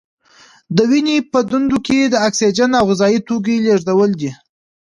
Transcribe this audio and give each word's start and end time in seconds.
د 0.75 0.77
وینې 0.91 1.17
په 1.31 1.39
دندو 1.49 1.77
کې 1.85 1.99
د 2.07 2.15
اکسیجن 2.27 2.69
او 2.79 2.85
غذايي 2.89 3.19
توکو 3.27 3.55
لیږدول 3.65 4.11
دي. 4.19 4.31